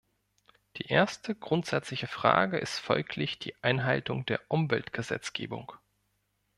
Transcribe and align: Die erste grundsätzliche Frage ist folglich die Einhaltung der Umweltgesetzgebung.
Die 0.77 0.87
erste 0.87 1.35
grundsätzliche 1.35 2.07
Frage 2.07 2.57
ist 2.57 2.79
folglich 2.79 3.37
die 3.37 3.53
Einhaltung 3.63 4.25
der 4.25 4.39
Umweltgesetzgebung. 4.47 5.73